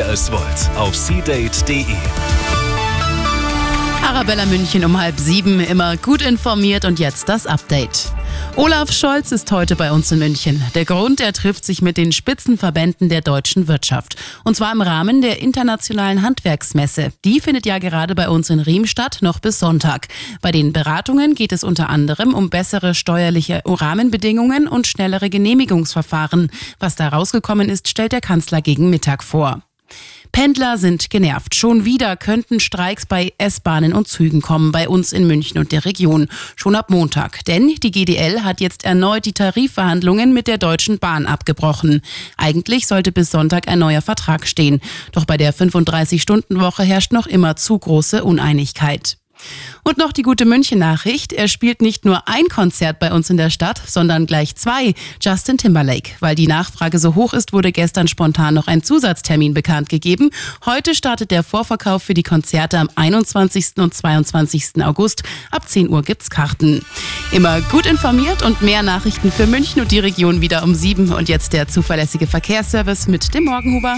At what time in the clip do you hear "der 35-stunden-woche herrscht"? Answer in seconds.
45.36-47.12